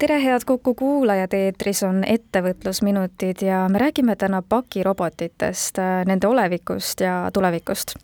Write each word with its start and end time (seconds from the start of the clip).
tere, 0.00 0.22
head 0.24 0.40
Kuku 0.46 0.74
kuulajad, 0.74 1.34
eetris 1.36 1.82
on 1.84 2.00
ettevõtlusminutid 2.08 3.42
ja 3.44 3.66
me 3.68 3.78
räägime 3.82 4.16
täna 4.16 4.40
pakirobotitest, 4.48 5.76
nende 6.08 6.28
olevikust 6.28 7.00
ja 7.04 7.28
tulevikust. 7.32 7.94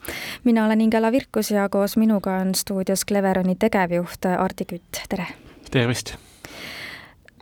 mina 0.45 0.67
olen 0.67 0.81
Ingela 0.81 1.13
Virkus 1.13 1.51
ja 1.51 1.69
koos 1.69 1.97
minuga 1.97 2.37
on 2.37 2.55
stuudios 2.55 3.05
Cleveroni 3.09 3.57
tegevjuht 3.59 4.27
Arti 4.39 4.65
Kütt, 4.65 5.01
tere! 5.09 5.27
tervist! 5.71 6.15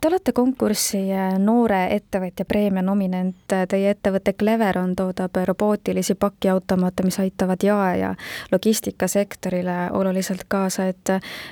Te 0.01 0.07
olete 0.07 0.31
konkursi 0.31 1.01
Noore 1.37 1.87
ettevõtja 1.95 2.45
preemia 2.45 2.81
nominent, 2.81 3.35
teie 3.47 3.89
ettevõte 3.89 4.33
Cleveron 4.33 4.95
toodab 4.95 5.35
robootilisi 5.45 6.15
pakiautomaate, 6.15 7.03
mis 7.03 7.19
aitavad 7.19 7.63
jae- 7.63 7.97
ja 7.99 8.13
logistikasektorile 8.51 9.89
oluliselt 9.91 10.45
kaasa, 10.47 10.87
et 10.87 11.09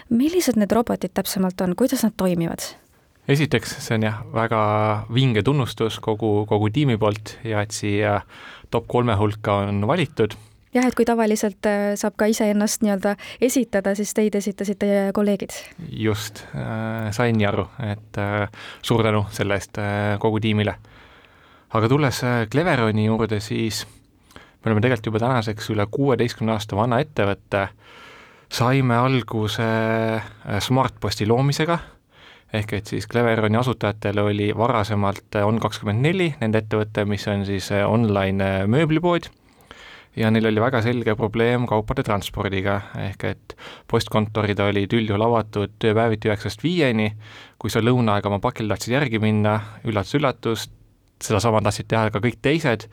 millised 0.09 0.55
need 0.55 0.71
robotid 0.71 1.11
täpsemalt 1.13 1.61
on, 1.61 1.75
kuidas 1.75 2.03
nad 2.03 2.13
toimivad? 2.17 2.82
Esiteks, 3.27 3.77
see 3.83 3.97
on 3.97 4.07
jah, 4.07 4.23
väga 4.33 4.63
vinge 5.13 5.43
tunnustus 5.45 5.99
kogu, 6.03 6.43
kogu 6.49 6.69
tiimi 6.73 6.97
poolt 6.99 7.37
ja 7.47 7.63
et 7.63 7.75
siia 7.75 8.19
top 8.73 8.89
kolme 8.91 9.15
hulka 9.19 9.61
on 9.67 9.85
valitud. 9.87 10.35
jah, 10.73 10.85
et 10.85 10.95
kui 10.97 11.05
tavaliselt 11.05 11.69
äh, 11.69 11.93
saab 11.99 12.17
ka 12.19 12.27
iseennast 12.31 12.83
nii-öelda 12.83 13.15
esitada, 13.41 13.93
siis 13.95 14.13
teid 14.13 14.35
esitasid 14.35 14.79
teie 14.81 15.11
kolleegid. 15.15 15.55
just 15.87 16.43
äh,, 16.55 17.11
sain 17.11 17.37
nii 17.37 17.47
aru, 17.47 17.67
et 17.87 18.19
äh, 18.19 18.47
suur 18.81 19.03
tänu 19.05 19.25
selle 19.31 19.59
eest 19.59 19.79
äh, 19.79 20.17
kogu 20.19 20.43
tiimile. 20.43 20.75
aga 21.73 21.89
tulles 21.89 22.23
äh, 22.23 22.47
Cleveroni 22.51 23.05
juurde, 23.05 23.39
siis 23.39 23.85
me 24.35 24.71
oleme 24.71 24.81
tegelikult 24.81 25.11
juba 25.11 25.23
tänaseks 25.23 25.71
üle 25.71 25.87
kuueteistkümne 25.91 26.57
aasta 26.57 26.75
vana 26.75 26.99
ettevõte, 27.03 27.67
saime 28.51 28.99
alguse 28.99 29.63
äh, 29.63 30.59
Smartposti 30.59 31.27
loomisega 31.27 31.79
ehk 32.53 32.73
et 32.77 32.89
siis 32.89 33.07
Cleveroni 33.09 33.57
asutajatel 33.57 34.19
oli 34.23 34.51
varasemalt 34.57 35.37
äh, 35.39 35.47
On24, 35.47 36.33
nende 36.41 36.61
ettevõte, 36.61 37.05
mis 37.09 37.25
on 37.31 37.45
siis 37.47 37.71
äh, 37.73 37.85
online 37.89 38.45
äh, 38.45 38.67
mööblipood, 38.69 39.29
ja 40.15 40.29
neil 40.31 40.45
oli 40.45 40.61
väga 40.61 40.83
selge 40.85 41.15
probleem 41.17 41.65
kaupade 41.69 42.05
transpordiga, 42.05 42.79
ehk 43.07 43.25
et 43.31 43.57
postkontorid 43.89 44.59
olid 44.61 44.93
üldjuhul 44.93 45.25
avatud 45.25 45.73
tööpäeviti 45.81 46.29
üheksast 46.29 46.63
viieni, 46.63 47.09
kui 47.57 47.73
sa 47.73 47.81
lõuna 47.81 48.17
aega 48.17 48.29
oma 48.29 48.41
pakil 48.43 48.69
tahtsid 48.69 48.93
järgi 48.93 49.21
minna, 49.23 49.57
üllatus-üllatus, 49.87 50.69
sedasama 51.23 51.63
tahtsid 51.65 51.89
teha 51.89 52.11
ka 52.13 52.21
kõik 52.21 52.37
teised, 52.45 52.85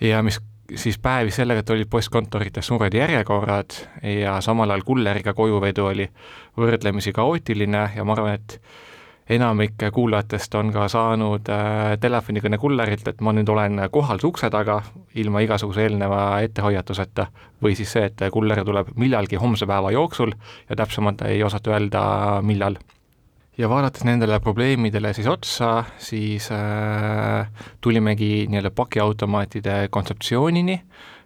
ja 0.00 0.22
mis 0.24 0.40
siis 0.74 0.98
päevis 0.98 1.36
sellega, 1.36 1.60
et 1.60 1.70
olid 1.70 1.88
postkontorites 1.90 2.66
suured 2.66 2.94
järjekorrad 2.94 3.78
ja 4.20 4.40
samal 4.44 4.70
ajal 4.70 4.84
kulleriga 4.84 5.34
kojuvedu 5.34 5.86
oli 5.86 6.08
võrdlemisi 6.58 7.12
kaootiline 7.12 7.88
ja 7.96 8.04
ma 8.04 8.16
arvan, 8.16 8.34
et 8.34 8.60
enamik 9.28 9.82
kuulajatest 9.92 10.54
on 10.54 10.72
ka 10.72 10.86
saanud 10.88 11.48
äh, 11.52 11.94
telefonikõne 12.00 12.58
kullerilt, 12.58 13.08
et 13.08 13.20
ma 13.20 13.32
nüüd 13.36 13.48
olen 13.48 13.82
kohal 13.92 14.20
su 14.20 14.32
ukse 14.32 14.50
taga 14.50 14.80
ilma 15.20 15.42
igasuguse 15.44 15.84
eelneva 15.84 16.40
ettehoiatuseta 16.44 17.26
või 17.62 17.76
siis 17.76 17.92
see, 17.92 18.08
et 18.08 18.28
kuller 18.32 18.64
tuleb 18.64 18.94
millalgi 18.96 19.40
homse 19.40 19.66
päeva 19.68 19.92
jooksul 19.92 20.32
ja 20.68 20.76
täpsemalt 20.76 21.26
ei 21.28 21.42
osata 21.44 21.76
öelda, 21.76 22.02
millal 22.42 22.78
ja 23.58 23.68
vaadates 23.68 24.04
nendele 24.06 24.38
probleemidele 24.40 25.12
siis 25.14 25.26
otsa, 25.26 25.84
siis 25.98 26.50
äh, 26.54 27.48
tulimegi 27.80 28.46
nii-öelda 28.50 28.70
pakiautomaatide 28.70 29.88
kontseptsioonini 29.90 30.80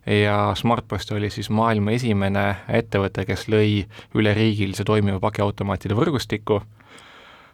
ja 0.07 0.53
Smartpost 0.57 1.13
oli 1.13 1.31
siis 1.31 1.51
maailma 1.51 1.93
esimene 1.95 2.47
ettevõte, 2.69 3.27
kes 3.29 3.47
lõi 3.53 3.85
üleriigilise 4.15 4.85
toimiva 4.85 5.21
pakiautomaatide 5.21 5.95
võrgustiku. 5.99 6.63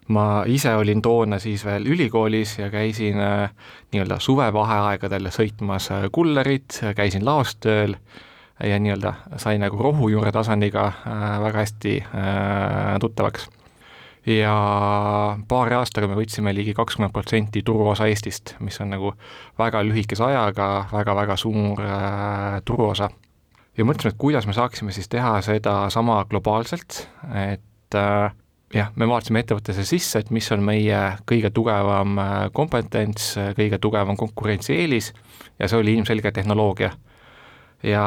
ma 0.09 0.44
ise 0.47 0.72
olin 0.75 1.03
toona 1.03 1.39
siis 1.39 1.65
veel 1.65 1.84
ülikoolis 1.87 2.59
ja 2.59 2.71
käisin 2.71 3.21
äh, 3.21 3.50
nii-öelda 3.93 4.21
suvevaheaegadel 4.21 5.28
sõitmas 5.34 5.91
äh, 5.91 6.09
kullerit, 6.12 6.81
käisin 6.97 7.25
laostööl 7.25 7.97
ja 8.65 8.78
nii-öelda 8.78 9.12
sain 9.37 9.60
nagu 9.60 9.77
rohujuure 9.77 10.33
tasandiga 10.33 10.87
äh, 10.87 11.41
väga 11.43 11.59
hästi 11.59 12.00
äh, 12.03 12.99
tuttavaks 13.00 13.50
ja 14.28 14.55
paari 15.49 15.77
aastaga 15.78 16.09
me 16.11 16.16
võtsime 16.19 16.53
ligi 16.55 16.75
kakskümmend 16.77 17.15
protsenti 17.15 17.62
turuosa 17.65 18.09
Eestist, 18.11 18.56
mis 18.65 18.77
on 18.84 18.93
nagu 18.93 19.12
väga 19.59 19.83
lühikese 19.87 20.27
ajaga 20.27 20.69
väga-väga 20.93 21.37
suur 21.41 21.81
äh, 21.84 22.59
turuosa. 22.65 23.11
ja 23.78 23.87
mõtlesime, 23.87 24.12
et 24.12 24.21
kuidas 24.21 24.47
me 24.47 24.53
saaksime 24.53 24.93
siis 24.93 25.09
teha 25.09 25.39
seda 25.43 25.89
sama 25.91 26.25
globaalselt, 26.31 27.06
et 27.34 27.94
äh, 27.97 28.33
jah, 28.75 28.93
me 28.97 29.09
vaatasime 29.09 29.44
ettevõttesse 29.44 29.84
sisse, 29.87 30.19
et 30.19 30.31
mis 30.34 30.50
on 30.53 30.65
meie 30.65 31.03
kõige 31.28 31.50
tugevam 31.55 32.19
äh, 32.19 32.34
kompetents, 32.53 33.37
kõige 33.56 33.78
tugevam 33.78 34.16
konkurentsieelis 34.16 35.12
ja 35.59 35.69
see 35.69 35.78
oli 35.78 35.95
ilmselge 35.97 36.33
tehnoloogia. 36.33 36.93
ja 37.83 38.05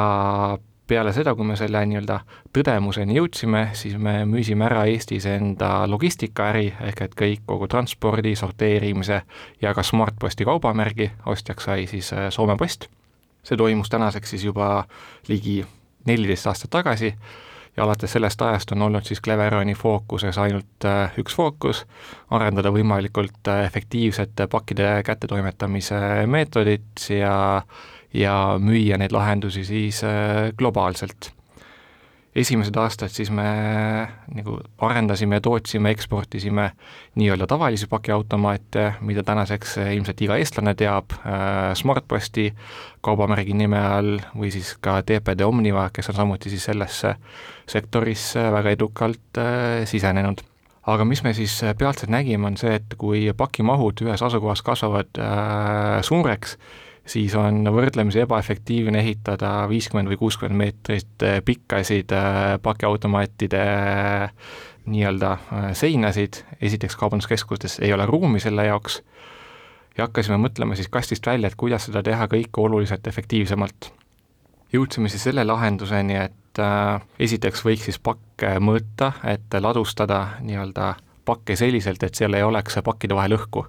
peale 0.92 1.12
seda, 1.16 1.32
kui 1.34 1.46
me 1.48 1.54
selle 1.56 1.80
nii-öelda 1.88 2.18
tõdemuseni 2.52 3.16
jõudsime, 3.16 3.62
siis 3.78 3.94
me 3.96 4.26
müüsime 4.28 4.66
ära 4.66 4.82
Eestis 4.90 5.24
enda 5.30 5.86
logistikaäri, 5.88 6.66
ehk 6.88 7.00
et 7.06 7.14
kõik, 7.16 7.46
kogu 7.48 7.68
transpordi, 7.72 8.34
sorteerimise 8.36 9.22
ja 9.62 9.72
ka 9.72 9.84
Smartposti 9.86 10.44
kaubamärgi 10.44 11.08
ostjaks 11.32 11.70
sai 11.70 11.86
siis 11.88 12.12
äh, 12.12 12.28
Soome 12.30 12.58
Post. 12.60 12.90
see 13.42 13.56
toimus 13.58 13.88
tänaseks 13.90 14.30
siis 14.30 14.44
juba 14.44 14.84
ligi 15.28 15.64
neliteist 16.06 16.46
aastat 16.46 16.70
tagasi 16.70 17.14
ja 17.76 17.84
alates 17.84 18.12
sellest 18.12 18.42
ajast 18.42 18.72
on 18.72 18.82
olnud 18.82 19.08
siis 19.08 19.22
Cleveroni 19.24 19.74
fookuses 19.74 20.38
ainult 20.38 20.84
äh, 20.84 21.16
üks 21.18 21.34
fookus, 21.34 21.86
arendada 22.30 22.70
võimalikult 22.70 23.48
äh, 23.48 23.64
efektiivset 23.64 24.44
pakkide 24.50 25.02
kättetoimetamise 25.08 26.26
meetodit 26.26 27.08
ja 27.08 27.34
ja 28.14 28.58
müüa 28.60 28.98
neid 29.00 29.12
lahendusi 29.12 29.64
siis 29.64 30.02
äh, 30.04 30.50
globaalselt. 30.58 31.32
esimesed 32.32 32.76
aastad 32.80 33.12
siis 33.12 33.28
me 33.30 33.44
nagu 34.32 34.54
arendasime 34.80 35.40
tootsime, 35.44 35.90
eksportisime 35.92 36.70
nii-öelda 37.20 37.46
tavalisi 37.46 37.86
pakiautomaate, 37.86 38.94
mida 39.00 39.22
tänaseks 39.22 39.76
ilmselt 39.92 40.22
iga 40.24 40.38
eestlane 40.40 40.74
teab, 40.74 41.12
äh, 41.12 41.74
Smartposti 41.76 42.54
kaubamärgi 43.00 43.52
nime 43.52 43.80
all 43.80 44.16
või 44.32 44.52
siis 44.54 44.76
ka 44.80 45.02
TPD 45.02 45.44
Omniva, 45.44 45.90
kes 45.92 46.08
on 46.08 46.22
samuti 46.22 46.50
siis 46.52 46.64
sellesse 46.70 47.14
sektorisse 47.68 48.48
väga 48.52 48.72
edukalt 48.78 49.42
äh, 49.42 49.84
sisenenud 49.84 50.40
aga 50.86 51.04
mis 51.06 51.22
me 51.22 51.34
siis 51.36 51.54
pealtselt 51.78 52.10
nägime, 52.10 52.48
on 52.48 52.56
see, 52.58 52.74
et 52.80 52.96
kui 52.98 53.26
pakimahud 53.36 54.02
ühes 54.06 54.24
asukohas 54.24 54.64
kasvavad 54.66 55.20
äh, 55.20 56.00
suureks, 56.06 56.56
siis 57.06 57.34
on 57.34 57.64
võrdlemisi 57.74 58.22
ebaefektiivne 58.22 59.00
ehitada 59.02 59.68
viiskümmend 59.70 60.10
või 60.12 60.18
kuuskümmend 60.20 60.58
meetrit 60.58 61.24
äh, 61.26 61.40
pikkasid 61.44 62.12
äh, 62.14 62.58
pakiautomaatide 62.62 63.62
äh, 63.62 64.32
nii-öelda 64.86 65.36
seinasid, 65.78 66.40
esiteks 66.60 66.96
kaubanduskeskustes 66.98 67.78
ei 67.86 67.92
ole 67.94 68.06
ruumi 68.06 68.40
selle 68.42 68.64
jaoks, 68.66 68.96
ja 69.96 70.08
hakkasime 70.08 70.40
mõtlema 70.42 70.74
siis 70.74 70.90
kastist 70.90 71.26
välja, 71.26 71.52
et 71.52 71.58
kuidas 71.58 71.86
seda 71.86 72.02
teha 72.02 72.26
kõike 72.26 72.64
oluliselt 72.64 73.06
efektiivsemalt. 73.06 73.92
jõudsime 74.72 75.08
siis 75.08 75.22
selle 75.22 75.44
lahenduseni, 75.44 76.16
et 76.16 76.62
esiteks 77.18 77.62
võiks 77.64 77.86
siis 77.86 77.98
pakke 78.02 78.56
mõõta, 78.58 79.12
et 79.22 79.54
ladustada 79.60 80.40
nii-öelda 80.40 80.94
pakke 81.24 81.56
selliselt, 81.56 82.02
et 82.02 82.14
seal 82.18 82.34
ei 82.34 82.42
oleks 82.42 82.82
pakkide 82.82 83.14
vahel 83.14 83.38
õhku 83.38 83.66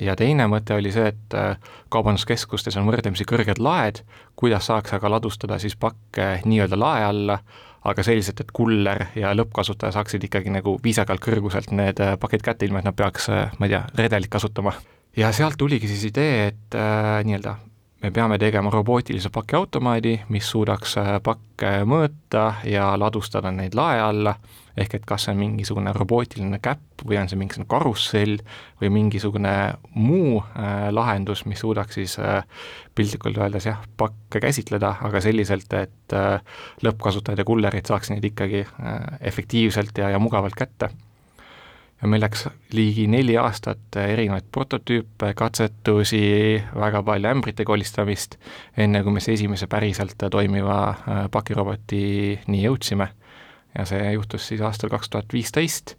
ja 0.00 0.14
teine 0.16 0.46
mõte 0.50 0.76
oli 0.76 0.92
see, 0.94 1.08
et 1.10 1.34
äh, 1.34 1.56
kaubanduskeskustes 1.92 2.76
on 2.78 2.86
võrdlemisi 2.86 3.26
kõrged 3.28 3.58
laed, 3.62 4.02
kuidas 4.38 4.68
saaks 4.70 4.94
aga 4.94 5.10
ladustada 5.16 5.58
siis 5.58 5.74
pakke 5.76 6.36
nii-öelda 6.46 6.78
lae 6.78 7.04
alla, 7.08 7.38
aga 7.82 8.04
selliselt, 8.06 8.40
et 8.44 8.52
kuller 8.54 9.08
ja 9.18 9.32
lõppkasutaja 9.34 9.96
saaksid 9.96 10.28
ikkagi 10.28 10.52
nagu 10.54 10.76
viisakalt 10.84 11.24
kõrguselt 11.24 11.74
need 11.74 12.00
äh, 12.00 12.14
pakid 12.22 12.46
kätte, 12.46 12.68
ilma 12.68 12.82
et 12.82 12.86
nad 12.86 12.98
peaks, 12.98 13.28
ma 13.32 13.66
ei 13.66 13.74
tea, 13.74 13.82
redelit 13.98 14.30
kasutama. 14.30 14.76
ja 15.16 15.32
sealt 15.32 15.58
tuligi 15.58 15.90
siis 15.90 16.06
idee, 16.12 16.46
et 16.52 16.78
äh, 16.78 17.18
nii-öelda 17.26 17.58
me 18.02 18.10
peame 18.10 18.38
tegema 18.38 18.70
robootilise 18.70 19.30
pakiautomaadi, 19.30 20.20
mis 20.28 20.50
suudaks 20.50 20.96
äh, 20.98 21.12
pakke 21.22 21.70
mõõta 21.86 22.48
ja 22.66 22.92
ladustada 22.98 23.52
neid 23.54 23.76
lae 23.78 24.00
alla, 24.02 24.34
ehk 24.76 24.96
et 24.96 25.06
kas 25.06 25.26
see 25.26 25.34
on 25.34 25.38
mingisugune 25.38 25.92
robootiline 25.94 26.58
käpp 26.64 27.04
või 27.06 27.20
on 27.20 27.30
see 27.30 27.38
mingisugune 27.38 27.68
karussell 27.70 28.42
või 28.80 28.90
mingisugune 28.96 29.54
muu 29.94 30.40
äh, 30.40 30.88
lahendus, 30.90 31.44
mis 31.46 31.62
suudaks 31.62 32.00
siis 32.00 32.18
äh, 32.18 32.42
piltlikult 32.94 33.38
öeldes 33.38 33.70
jah, 33.70 33.84
pakke 33.96 34.42
käsitleda, 34.42 34.96
aga 35.06 35.22
selliselt, 35.22 35.72
et 35.72 36.16
lõppkasutajad 36.84 37.40
ja 37.40 37.46
kullerid 37.48 37.88
saaks 37.88 38.10
neid 38.12 38.26
ikkagi 38.28 38.66
efektiivselt 39.24 39.96
ja, 40.02 40.10
ja 40.12 40.20
mugavalt 40.20 40.58
kätte 40.58 40.90
läks 42.02 42.46
ligi 42.74 43.06
neli 43.06 43.36
aastat 43.38 43.96
erinevaid 43.96 44.48
prototüüpe, 44.52 45.32
katsetusi, 45.38 46.22
väga 46.74 47.02
palju 47.06 47.30
ämbrite 47.30 47.64
kolistamist, 47.64 48.38
enne 48.76 49.02
kui 49.02 49.14
me 49.14 49.22
siis 49.22 49.40
esimese 49.40 49.68
päriselt 49.70 50.24
toimiva 50.30 50.78
äh, 50.90 51.24
pakirobotini 51.30 52.64
jõudsime. 52.64 53.08
ja 53.78 53.86
see 53.88 54.10
juhtus 54.12 54.48
siis 54.48 54.60
aastal 54.60 54.90
kaks 54.92 55.08
tuhat 55.08 55.32
viisteist 55.32 55.94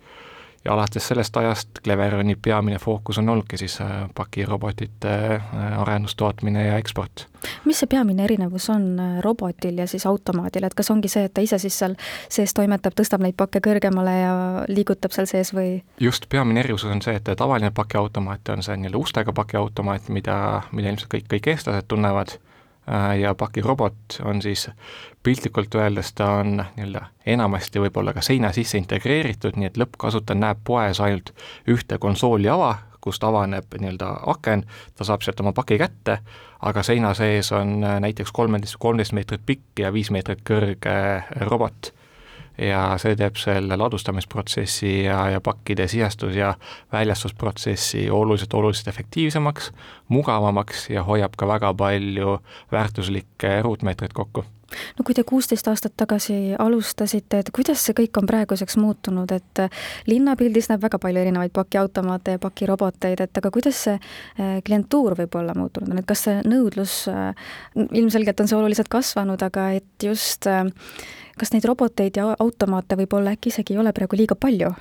ja 0.65 0.73
alates 0.73 1.07
sellest 1.07 1.37
ajast 1.37 1.69
Cleveroni 1.83 2.35
peamine 2.35 2.79
fookus 2.79 3.17
on 3.17 3.29
olnudki 3.29 3.57
siis 3.57 3.81
äh, 3.81 4.09
pakirobotite 4.15 5.13
äh, 5.35 5.81
arendus, 5.81 6.15
tootmine 6.15 6.67
ja 6.67 6.77
eksport. 6.77 7.27
mis 7.65 7.79
see 7.79 7.87
peamine 7.87 8.23
erinevus 8.23 8.69
on 8.69 8.99
äh, 8.99 9.19
robotil 9.21 9.77
ja 9.77 9.87
siis 9.87 10.05
automaadil, 10.05 10.63
et 10.63 10.73
kas 10.73 10.91
ongi 10.91 11.11
see, 11.11 11.25
et 11.27 11.33
ta 11.33 11.43
ise 11.43 11.59
siis 11.59 11.79
seal 11.79 11.95
sees 12.29 12.53
toimetab, 12.53 12.95
tõstab 12.99 13.23
neid 13.25 13.35
pakke 13.37 13.59
kõrgemale 13.63 14.15
ja 14.19 14.33
liigutab 14.67 15.11
seal 15.11 15.27
sees 15.27 15.53
või? 15.53 15.81
just, 15.99 16.29
peamine 16.29 16.63
erinevus 16.63 16.87
on 16.87 17.03
see, 17.03 17.15
et 17.19 17.35
tavaline 17.37 17.71
pakiautomaat 17.71 18.55
on 18.55 18.63
see 18.63 18.77
nii-öelda 18.79 19.03
ustega 19.03 19.33
pakiautomaat, 19.33 20.09
mida, 20.09 20.37
mida 20.71 20.95
ilmselt 20.95 21.11
kõik, 21.11 21.29
kõik 21.35 21.53
eestlased 21.55 21.91
tunnevad 21.91 22.37
ja 23.19 23.35
pakirobot 23.35 24.19
on 24.23 24.41
siis 24.41 24.69
piltlikult 25.23 25.75
öeldes, 25.75 26.13
ta 26.13 26.29
on 26.41 26.57
nii-öelda 26.57 27.05
enamasti 27.25 27.79
võib-olla 27.79 28.13
ka 28.13 28.21
seina 28.21 28.51
sisse 28.51 28.77
integreeritud, 28.77 29.55
nii 29.55 29.69
et 29.71 29.79
lõppkasutaja 29.79 30.39
näeb 30.39 30.63
poes 30.67 30.99
ainult 30.99 31.31
ühte 31.71 31.97
konsooli 31.97 32.49
ava, 32.51 32.75
kust 33.03 33.23
avaneb 33.23 33.77
nii-öelda 33.79 34.09
aken, 34.35 34.65
ta 34.97 35.07
saab 35.07 35.23
sealt 35.23 35.39
oma 35.43 35.53
paki 35.55 35.79
kätte, 35.79 36.19
aga 36.61 36.83
seina 36.83 37.13
sees 37.17 37.51
on 37.55 37.83
äh, 37.83 37.99
näiteks 38.03 38.31
kolmeteist, 38.35 38.79
kolmteist 38.79 39.15
meetrit 39.15 39.43
pikk 39.45 39.83
ja 39.85 39.93
viis 39.93 40.11
meetrit 40.11 40.43
kõrge 40.47 40.95
robot 41.47 41.93
ja 42.57 42.81
see 43.01 43.15
teeb 43.17 43.37
selle 43.41 43.77
ladustamisprotsessi 43.77 45.03
ja, 45.03 45.19
ja 45.33 45.41
pakkide 45.41 45.87
sihastus- 45.87 46.35
ja 46.35 46.53
väljastusprotsessi 46.91 48.09
oluliselt, 48.09 48.53
oluliselt 48.53 48.87
efektiivsemaks, 48.87 49.71
mugavamaks 50.07 50.89
ja 50.89 51.03
hoiab 51.03 51.37
ka 51.37 51.47
väga 51.47 51.73
palju 51.73 52.39
väärtuslikke 52.71 53.61
ruutmeetreid 53.61 54.13
kokku. 54.13 54.45
No 54.97 55.05
kui 55.05 55.13
te 55.13 55.23
kuusteist 55.27 55.67
aastat 55.69 55.93
tagasi 55.97 56.55
alustasite, 56.59 57.43
et 57.43 57.51
kuidas 57.53 57.83
see 57.85 57.93
kõik 57.97 58.17
on 58.17 58.27
praeguseks 58.29 58.77
muutunud, 58.81 59.31
et 59.35 59.61
linnapildis 60.09 60.71
näeb 60.71 60.81
väga 60.87 60.99
palju 61.01 61.21
erinevaid 61.21 61.53
pakiautomaate 61.53 62.37
ja 62.37 62.41
pakiroboteid, 62.41 63.21
et 63.21 63.41
aga 63.41 63.51
kuidas 63.53 63.83
see 63.87 63.97
eh, 63.97 64.55
klientuur 64.65 65.17
võib 65.19 65.37
olla 65.37 65.53
muutunud, 65.57 65.93
et 65.99 66.09
kas 66.09 66.25
see 66.27 66.39
nõudlus, 66.49 67.03
eh, 67.11 67.51
ilmselgelt 67.85 68.41
on 68.41 68.49
see 68.49 68.57
oluliselt 68.57 68.89
kasvanud, 68.89 69.45
aga 69.45 69.69
et 69.77 70.07
just 70.09 70.49
äh, 70.49 70.65
kas 71.39 71.53
neid 71.53 71.65
roboteid 71.65 72.17
ja 72.17 72.31
automaate 72.39 72.97
võib-olla 72.99 73.33
äkki 73.37 73.53
isegi 73.53 73.73
ei 73.73 73.83
ole 73.83 73.93
praegu 73.93 74.17
liiga 74.17 74.35
palju? 74.39 74.73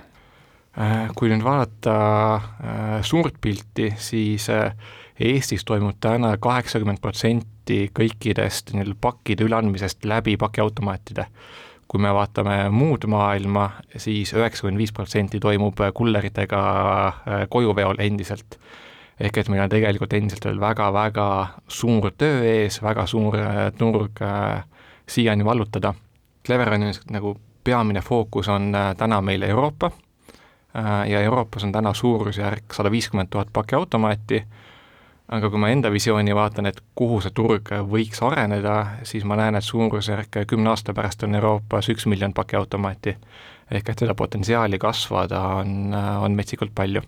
Äh, 0.72 1.10
kui 1.12 1.28
nüüd 1.28 1.42
vaadata 1.44 1.94
äh, 2.34 2.92
suurt 3.04 3.36
pilti, 3.44 3.90
siis 4.00 4.48
äh, 4.48 4.72
Eestis 5.20 5.66
toimub 5.68 5.98
täna 6.00 6.30
kaheksakümmend 6.40 7.02
protsenti 7.02 7.90
kõikidest 7.92 8.72
nii-öelda 8.72 8.96
pakkide 9.00 9.44
üleandmisest 9.44 10.06
läbi 10.08 10.38
pakiautomaatide. 10.40 11.26
kui 11.92 12.00
me 12.00 12.08
vaatame 12.16 12.70
muud 12.72 13.04
maailma 13.04 13.66
siis, 13.92 14.04
siis 14.04 14.32
üheksakümmend 14.32 14.80
viis 14.80 14.92
protsenti 14.96 15.40
toimub 15.40 15.76
kulleritega 15.94 16.62
kojuveol 17.52 18.00
endiselt. 18.00 18.56
ehk 19.20 19.38
et 19.38 19.48
meil 19.52 19.62
on 19.62 19.68
tegelikult 19.68 20.12
endiselt 20.12 20.44
veel 20.44 20.60
väga-väga 20.60 21.28
suur 21.68 22.10
töö 22.16 22.40
ees, 22.48 22.80
väga 22.82 23.06
suur 23.06 23.36
turg 23.78 24.24
siiani 25.06 25.44
vallutada 25.44 25.92
Cleveroni 26.46 26.90
nagu 27.10 27.36
peamine 27.64 28.00
fookus 28.00 28.48
on 28.48 28.74
äh, 28.74 28.96
täna 28.96 29.20
meil 29.22 29.42
Euroopa 29.42 29.90
äh, 30.76 31.10
ja 31.10 31.20
Euroopas 31.20 31.64
on 31.64 31.72
täna 31.72 31.94
suurusjärk 31.94 32.74
sada 32.74 32.90
viiskümmend 32.90 33.28
tuhat 33.30 33.48
pakiautomaati, 33.52 34.42
aga 35.28 35.50
kui 35.50 35.58
ma 35.58 35.68
enda 35.68 35.92
visiooni 35.92 36.34
vaatan, 36.34 36.66
et 36.66 36.80
kuhu 36.94 37.20
see 37.22 37.30
turg 37.34 37.70
võiks 37.88 38.22
areneda, 38.26 38.76
siis 39.06 39.24
ma 39.24 39.38
näen, 39.38 39.54
et 39.54 39.64
suurusjärk 39.64 40.42
kümne 40.46 40.72
aasta 40.74 40.94
pärast 40.94 41.22
on 41.22 41.34
Euroopas 41.38 41.88
üks 41.94 42.06
miljon 42.06 42.34
pakiautomaati. 42.34 43.16
ehk 43.70 43.88
et 43.88 43.98
seda 43.98 44.14
potentsiaali 44.14 44.78
kasvada 44.78 45.40
on, 45.62 45.94
äh, 45.94 46.22
on 46.22 46.32
metsikult 46.32 46.74
palju. 46.74 47.02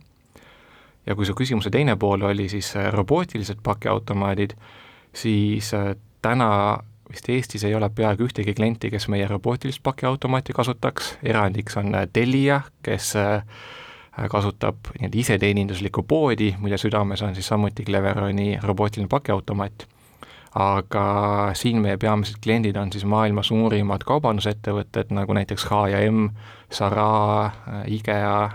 ja 1.06 1.14
kui 1.14 1.26
su 1.26 1.34
küsimuse 1.34 1.70
teine 1.70 1.96
pool 1.96 2.22
oli 2.22 2.48
siis 2.48 2.74
robootilised 2.90 3.58
pakiautomaadid, 3.62 4.54
siis 5.12 5.72
täna 6.22 6.78
vist 7.14 7.28
Eestis 7.30 7.64
ei 7.64 7.74
ole 7.74 7.88
peaaegu 7.94 8.26
ühtegi 8.26 8.54
klienti, 8.54 8.90
kes 8.90 9.06
meie 9.12 9.26
robootilist 9.30 9.82
pakiautomaati 9.82 10.52
kasutaks, 10.52 11.14
erandiks 11.22 11.76
on 11.78 11.94
äh, 11.94 12.08
Telia, 12.12 12.60
kes 12.82 13.14
äh, 13.16 13.44
kasutab 14.30 14.90
nii-öelda 14.98 15.20
iseteeninduslikku 15.22 16.02
poodi, 16.08 16.52
mille 16.62 16.78
südames 16.78 17.22
on 17.22 17.34
siis 17.34 17.46
samuti 17.50 17.84
Cleveroni 17.86 18.58
robootiline 18.62 19.08
pakiautomaat. 19.08 19.86
aga 20.54 21.04
siin 21.58 21.80
meie 21.82 21.96
peamised 21.98 22.36
kliendid 22.42 22.76
on 22.78 22.92
siis 22.94 23.02
maailma 23.10 23.42
suurimad 23.42 24.04
kaubandusettevõtted, 24.06 25.08
nagu 25.10 25.34
näiteks 25.34 25.64
H&M, 25.66 26.28
Zara, 26.72 27.46
äh, 27.46 27.80
IKEA 27.96 28.50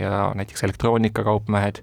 ja 0.00 0.32
näiteks 0.34 0.64
elektroonikakaupmehed 0.64 1.82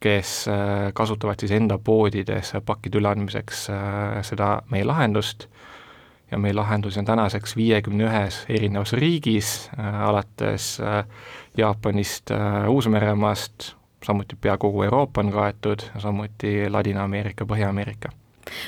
kes 0.00 0.48
äh, 0.48 0.92
kasutavad 0.94 1.40
siis 1.40 1.52
enda 1.52 1.78
poodides 1.78 2.52
pakkide 2.66 2.98
üleandmiseks 2.98 3.66
äh, 3.70 4.20
seda 4.24 4.62
meie 4.70 4.84
lahendust 4.84 5.46
ja 6.30 6.38
meie 6.38 6.54
lahendusi 6.56 7.00
on 7.00 7.08
tänaseks 7.08 7.56
viiekümne 7.56 8.06
ühes 8.08 8.44
erinevas 8.48 8.92
riigis, 8.92 9.68
äh, 9.78 10.00
alates 10.08 10.78
Jaapanist, 11.56 12.30
Uus-Meremaast, 12.68 13.74
samuti 14.06 14.36
pea 14.40 14.56
kogu 14.58 14.82
Euroopa 14.86 15.20
on 15.20 15.32
kaetud, 15.34 15.82
samuti 15.98 16.70
Ladina-Ameerika, 16.70 17.44
Põhja-Ameerika. 17.44 18.12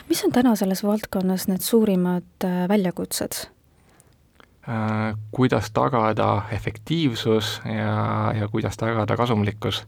mis 0.08 0.24
on 0.24 0.32
täna 0.32 0.56
selles 0.56 0.84
valdkonnas 0.84 1.48
need 1.48 1.62
suurimad 1.62 2.46
väljakutsed? 2.68 3.46
Kuidas 5.30 5.70
tagada 5.70 6.42
efektiivsus 6.52 7.62
ja, 7.64 8.32
ja 8.40 8.48
kuidas 8.48 8.76
tagada 8.76 9.16
kasumlikkus 9.16 9.86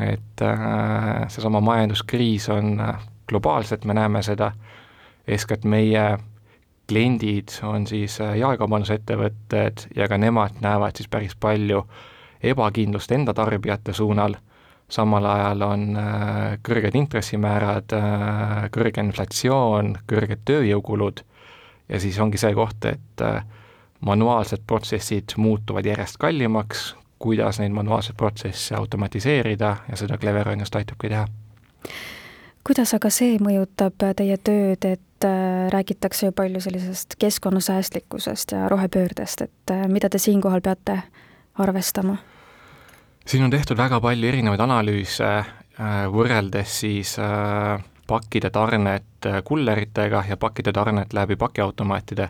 et 0.00 0.42
äh, 0.42 1.28
seesama 1.28 1.60
majanduskriis 1.60 2.48
on 2.48 2.80
äh, 2.80 3.06
globaalselt, 3.28 3.84
me 3.84 3.94
näeme 3.94 4.22
seda, 4.22 4.52
eeskätt 5.26 5.64
meie 5.64 6.18
kliendid 6.88 7.58
on 7.62 7.86
siis 7.86 8.20
äh, 8.20 8.36
jaekaubandusettevõtted 8.38 9.88
ja 9.96 10.08
ka 10.08 10.18
nemad 10.18 10.60
näevad 10.64 10.96
siis 10.96 11.08
päris 11.08 11.36
palju 11.36 11.84
ebakindlust 12.42 13.12
enda 13.12 13.34
tarbijate 13.34 13.92
suunal, 13.92 14.36
samal 14.88 15.26
ajal 15.26 15.62
on 15.66 15.82
kõrged 16.64 16.94
intressimäärad, 16.96 17.92
kõrge 18.72 19.02
inflatsioon, 19.02 19.96
kõrged 20.08 20.46
tööjõukulud 20.48 21.20
ja 21.88 22.00
siis 22.00 22.16
ongi 22.22 22.38
see 22.38 22.54
koht, 22.54 22.86
et 22.86 23.24
manuaalsed 24.00 24.62
protsessid 24.66 25.34
muutuvad 25.36 25.86
järjest 25.90 26.16
kallimaks, 26.22 26.94
kuidas 27.18 27.58
neid 27.58 27.72
manuaalseid 27.72 28.16
protsesse 28.16 28.74
automatiseerida 28.74 29.76
ja 29.90 29.96
seda 29.96 30.18
Cleveron 30.18 30.60
just 30.60 30.76
aitabki 30.76 31.08
teha. 31.08 31.26
kuidas 32.66 32.94
aga 32.94 33.10
see 33.10 33.38
mõjutab 33.42 33.96
teie 34.16 34.36
tööd, 34.44 34.84
et 34.84 35.24
äh, 35.24 35.68
räägitakse 35.72 36.26
ju 36.26 36.32
palju 36.32 36.60
sellisest 36.60 37.16
keskkonnasäästlikkusest 37.18 38.52
ja 38.52 38.68
rohepöördest, 38.68 39.40
et 39.40 39.70
äh, 39.70 39.86
mida 39.88 40.08
te 40.08 40.18
siinkohal 40.18 40.60
peate 40.60 41.02
arvestama? 41.54 42.16
siin 43.26 43.44
on 43.44 43.50
tehtud 43.50 43.76
väga 43.76 44.00
palju 44.00 44.28
erinevaid 44.28 44.60
analüüse, 44.60 45.32
äh, 45.80 45.96
võrreldes 46.12 46.80
siis 46.80 47.16
pakkide 48.06 48.50
tarnet 48.50 49.26
kulleritega 49.44 50.24
ja 50.28 50.36
pakkide 50.36 50.72
tarnet 50.72 51.12
läbi 51.12 51.36
pakiautomaatide 51.36 52.28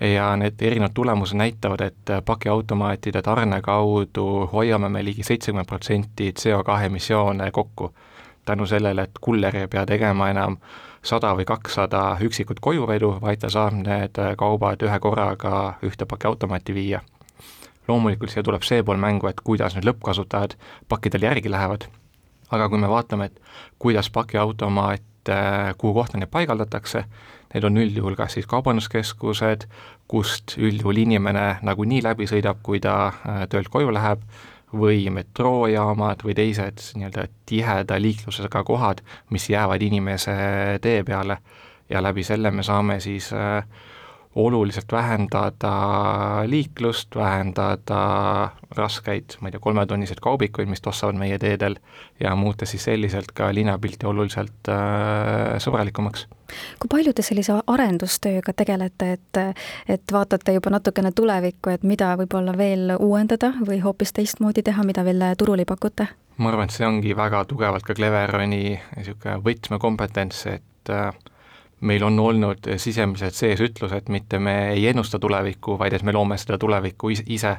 ja 0.00 0.36
need 0.36 0.54
erinevad 0.60 0.90
tulemused 0.94 1.36
näitavad, 1.36 1.80
et 1.80 2.24
pakiautomaatide 2.24 3.22
tarne 3.22 3.60
kaudu 3.62 4.50
hoiame 4.52 4.88
me 4.88 5.04
ligi 5.04 5.22
seitsekümmend 5.22 5.66
protsenti 5.66 6.34
CO2 6.40 6.84
emissioone 6.84 7.50
kokku. 7.50 7.94
tänu 8.44 8.66
sellele, 8.66 9.02
et 9.02 9.10
kuller 9.20 9.56
ei 9.56 9.68
pea 9.68 9.86
tegema 9.86 10.30
enam 10.30 10.56
sada 11.02 11.34
või 11.36 11.44
kakssada 11.44 12.16
üksikut 12.20 12.60
kojuvedu, 12.60 13.18
vaid 13.20 13.38
ta 13.38 13.50
saab 13.50 13.74
need 13.74 14.16
kaubad 14.36 14.82
ühe 14.82 14.98
korraga 14.98 15.74
ühte 15.82 16.06
pakiautomaati 16.06 16.74
viia. 16.74 17.00
loomulikult 17.88 18.30
siia 18.30 18.42
tuleb 18.42 18.62
see 18.62 18.82
pool 18.82 18.96
mängu, 18.96 19.26
et 19.26 19.40
kuidas 19.44 19.74
nüüd 19.74 19.84
lõppkasutajad 19.84 20.56
pakkidel 20.88 21.22
järgi 21.22 21.50
lähevad, 21.50 21.84
aga 22.50 22.68
kui 22.68 22.78
me 22.78 22.88
vaatame, 22.88 23.24
et 23.24 23.40
kuidas 23.78 24.10
pakiautomaat 24.10 25.02
kuhu 25.78 25.94
kohta 25.94 26.18
neid 26.18 26.30
paigaldatakse, 26.30 27.04
need 27.54 27.64
on 27.66 27.80
üldjuhul 27.82 28.16
kas 28.18 28.36
siis 28.38 28.46
kaubanduskeskused, 28.50 29.66
kust 30.08 30.56
üldjuhul 30.58 31.02
inimene 31.02 31.58
nagunii 31.66 32.02
läbi 32.06 32.28
sõidab, 32.30 32.62
kui 32.62 32.80
ta 32.80 32.96
äh, 33.10 33.44
töölt 33.50 33.70
koju 33.72 33.92
läheb, 33.94 34.22
või 34.72 35.08
metroojaamad 35.10 36.22
või 36.22 36.34
teised 36.38 36.82
nii-öelda 36.94 37.26
tiheda 37.46 37.98
liiklusega 37.98 38.62
kohad, 38.64 39.00
mis 39.30 39.48
jäävad 39.50 39.82
inimese 39.82 40.34
tee 40.82 41.02
peale. 41.04 41.38
Ja 41.90 42.02
läbi 42.02 42.22
selle 42.22 42.52
me 42.54 42.62
saame 42.62 43.00
siis 43.02 43.32
äh, 43.34 43.64
oluliselt 44.34 44.92
vähendada 44.92 45.72
liiklust, 46.46 47.16
vähendada 47.16 48.50
raskeid, 48.76 49.24
ma 49.40 49.48
ei 49.48 49.52
tea, 49.52 49.60
kolmetonniseid 49.60 50.20
kaubikuid, 50.22 50.68
mis 50.70 50.80
tossavad 50.80 51.18
meie 51.18 51.38
teedel 51.38 51.76
ja 52.20 52.36
muuta 52.36 52.66
siis 52.66 52.84
selliselt 52.84 53.32
ka 53.34 53.48
linnapilti 53.54 54.06
oluliselt 54.06 54.70
äh, 54.70 55.58
sõbralikumaks. 55.58 56.28
kui 56.78 56.90
palju 56.90 57.12
te 57.14 57.22
sellise 57.26 57.58
arendustööga 57.66 58.54
tegelete, 58.54 59.12
et, 59.18 59.40
et 59.88 60.12
vaatate 60.12 60.54
juba 60.54 60.70
natukene 60.76 61.12
tulevikku, 61.12 61.74
et 61.74 61.82
mida 61.82 62.14
võib-olla 62.22 62.54
veel 62.56 62.94
uuendada 62.98 63.52
või 63.66 63.80
hoopis 63.82 64.12
teistmoodi 64.12 64.62
teha, 64.62 64.86
mida 64.86 65.04
veel 65.04 65.26
turul 65.38 65.58
ei 65.58 65.66
pakuta? 65.66 66.06
ma 66.36 66.48
arvan, 66.48 66.70
et 66.70 66.76
see 66.76 66.86
ongi 66.86 67.16
väga 67.16 67.42
tugevalt 67.50 67.84
ka 67.84 67.98
Cleveroni 67.98 68.78
niisugune 68.96 69.40
võtmekompetents, 69.42 70.46
et 70.54 70.94
äh, 70.94 71.10
meil 71.80 72.04
on 72.04 72.18
olnud 72.18 72.70
sisemiselt 72.76 73.34
sees 73.34 73.60
ütlus, 73.60 73.92
et 73.96 74.08
mitte 74.08 74.38
me 74.38 74.70
ei 74.74 74.86
ennusta 74.90 75.18
tulevikku, 75.18 75.78
vaid 75.78 75.96
et 75.96 76.02
me 76.02 76.12
loome 76.12 76.38
seda 76.38 76.58
tulevikku 76.58 77.10
ise. 77.26 77.56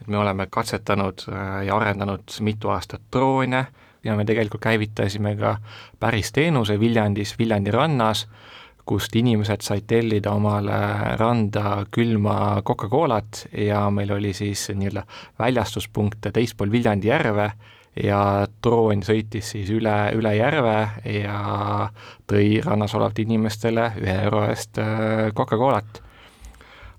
et 0.00 0.08
me 0.12 0.18
oleme 0.18 0.46
katsetanud 0.50 1.22
äh, 1.32 1.64
ja 1.66 1.76
arendanud 1.76 2.34
mitu 2.40 2.68
aastat 2.68 3.00
droone 3.12 3.66
ja 4.04 4.16
me 4.16 4.24
tegelikult 4.24 4.60
käivitasime 4.60 5.36
ka 5.36 5.56
päris 5.98 6.32
teenuse 6.32 6.80
Viljandis, 6.80 7.38
Viljandi 7.38 7.70
rannas, 7.70 8.26
kust 8.86 9.16
inimesed 9.16 9.64
said 9.66 9.86
tellida 9.88 10.34
omale 10.36 10.76
randa 11.16 11.86
külma 11.90 12.62
Coca-Colat 12.62 13.46
ja 13.66 13.86
meil 13.90 14.12
oli 14.12 14.34
siis 14.36 14.68
nii-öelda 14.74 15.02
väljastuspunkte 15.38 16.30
teispool 16.32 16.70
Viljandi 16.70 17.08
järve 17.08 17.50
ja 18.02 18.46
droon 18.64 19.02
sõitis 19.06 19.52
siis 19.54 19.70
üle, 19.72 19.94
üle 20.16 20.32
järve 20.36 20.78
ja 21.08 21.38
tõi 22.28 22.58
rannas 22.64 22.94
olevatele 22.96 23.30
inimestele 23.30 23.90
ühe 24.02 24.16
euro 24.26 24.44
eest 24.50 24.80
äh, 24.82 25.30
Coca-Colat. 25.36 26.02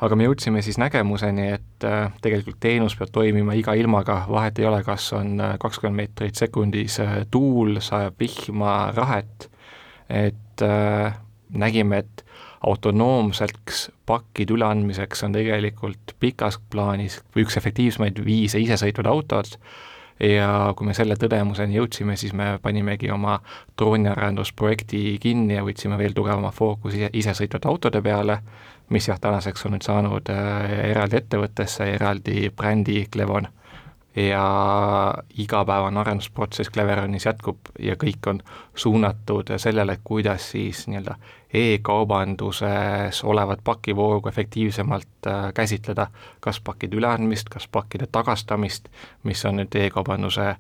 aga 0.02 0.16
me 0.16 0.28
jõudsime 0.28 0.62
siis 0.62 0.78
nägemuseni, 0.78 1.48
et 1.58 1.86
äh, 1.86 2.12
tegelikult 2.22 2.60
teenus 2.60 2.96
peab 2.98 3.12
toimima 3.14 3.54
iga 3.58 3.74
ilmaga, 3.78 4.24
vahet 4.30 4.60
ei 4.60 4.66
ole, 4.70 4.84
kas 4.84 5.12
on 5.18 5.40
äh, 5.42 5.58
kakskümmend 5.62 6.02
meetrit 6.02 6.36
sekundis 6.36 7.00
tuul, 7.32 7.80
sajab 7.82 8.18
vihma, 8.20 8.78
rahet, 8.96 9.50
et 10.10 10.64
nägime, 11.54 11.98
et 12.02 12.24
autonoomseks 12.66 13.92
pakkide 14.10 14.56
üleandmiseks 14.56 15.24
on 15.28 15.36
tegelikult 15.36 16.16
pikas 16.20 16.58
plaanis 16.72 17.20
üks 17.38 17.58
efektiivsemaid 17.60 18.24
viise 18.26 18.60
isesõitvad 18.64 19.10
autod, 19.12 19.58
ja 20.20 20.74
kui 20.78 20.88
me 20.88 20.96
selle 20.98 21.16
tõdemuseni 21.20 21.78
jõudsime, 21.78 22.16
siis 22.18 22.34
me 22.34 22.58
panimegi 22.62 23.12
oma 23.14 23.38
drooniarendusprojekti 23.78 25.18
kinni 25.22 25.58
ja 25.58 25.66
võtsime 25.66 25.98
veel 25.98 26.16
tugevama 26.18 26.52
fookuse 26.52 27.12
isesõitvate 27.14 27.70
autode 27.70 28.02
peale, 28.02 28.40
mis 28.90 29.08
jah, 29.10 29.20
tänaseks 29.22 29.66
on 29.68 29.76
nüüd 29.76 29.86
saanud 29.86 30.32
äh, 30.34 30.74
eraldi 30.92 31.22
ettevõttesse, 31.22 31.92
eraldi 31.98 32.50
brändi 32.56 33.06
Clevon 33.14 33.50
ja 34.18 35.14
igapäevane 35.38 36.00
arendusprotsess 36.00 36.72
Cleveronis 36.74 37.26
jätkub 37.26 37.58
ja 37.80 37.94
kõik 37.96 38.26
on 38.28 38.40
suunatud 38.76 39.52
sellele, 39.58 40.00
kuidas 40.04 40.52
siis 40.52 40.88
nii-öelda 40.88 41.16
e-kaubanduses 41.54 43.24
olevat 43.24 43.60
pakivoogu 43.64 44.30
efektiivsemalt 44.30 45.28
äh, 45.28 45.54
käsitleda, 45.54 46.08
kas 46.40 46.60
pakkide 46.60 46.98
üleandmist, 46.98 47.50
kas 47.50 47.68
pakkide 47.68 48.08
tagastamist, 48.12 48.90
mis 49.24 49.46
on 49.46 49.62
nüüd 49.62 49.78
e-kaubanduse 49.78 50.56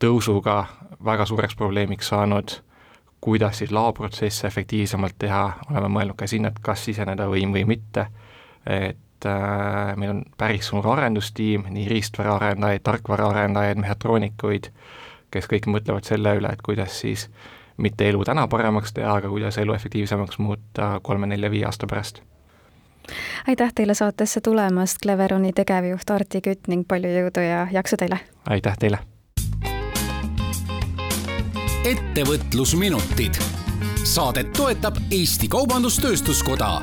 tõusuga 0.00 0.64
väga 1.04 1.26
suureks 1.28 1.56
probleemiks 1.56 2.08
saanud, 2.08 2.56
kuidas 3.20 3.58
siis 3.58 3.70
laoprotsesse 3.70 4.46
efektiivsemalt 4.46 5.18
teha, 5.18 5.44
oleme 5.70 5.92
mõelnud 5.92 6.16
ka 6.16 6.26
sinna, 6.26 6.48
et 6.48 6.64
kas 6.64 6.84
siseneda 6.88 7.28
või, 7.28 7.44
või 7.52 7.68
mitte, 7.76 8.08
et 8.66 8.98
et 9.22 9.26
äh, 9.30 9.96
meil 9.96 10.10
on 10.10 10.22
päris 10.38 10.66
suur 10.66 10.86
arendustiim, 10.88 11.64
nii 11.70 11.88
riistvara-arendajaid, 11.88 12.82
tarkvaraarendajaid, 12.82 13.78
mehhatroonikuid, 13.78 14.70
kes 15.30 15.48
kõik 15.50 15.68
mõtlevad 15.70 16.06
selle 16.06 16.34
üle, 16.38 16.50
et 16.52 16.62
kuidas 16.62 17.00
siis 17.00 17.28
mitte 17.76 18.08
elu 18.08 18.24
täna 18.24 18.48
paremaks 18.48 18.92
teha, 18.92 19.14
aga 19.20 19.30
kuidas 19.30 19.58
elu 19.58 19.74
efektiivsemaks 19.74 20.38
muuta 20.38 20.98
kolme-nelja-viie 21.02 21.64
aasta 21.66 21.86
pärast. 21.86 22.22
aitäh 23.48 23.72
teile 23.74 23.94
saatesse 23.94 24.40
tulemast, 24.40 24.98
Cleveroni 25.02 25.52
tegevjuht 25.52 26.10
Arti 26.10 26.40
Kütt 26.40 26.68
ning 26.68 26.86
palju 26.88 27.08
jõudu 27.08 27.46
ja 27.46 27.66
jaksu 27.72 27.96
teile! 27.96 28.20
aitäh 28.50 28.76
teile! 28.78 28.98
ettevõtlusminutid. 31.82 33.38
saadet 34.04 34.52
toetab 34.52 34.98
Eesti 35.10 35.48
Kaubandus-Tööstuskoda 35.50 36.78